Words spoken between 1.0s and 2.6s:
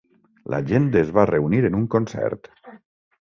es va reunir en un concert.